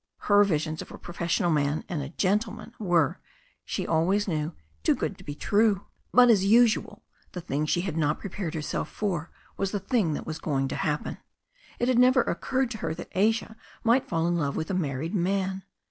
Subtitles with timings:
[0.21, 3.19] Her visions of a profes sional man and a "gentleman" were,
[3.63, 5.85] she always knew, too good to be true.
[6.11, 10.25] But, as usual, the thing she had not prepared herself for was the thing that
[10.25, 11.19] was going to happen.
[11.77, 14.73] It had never oc curred to her that Asia might fall in love with a
[14.73, 15.61] married man.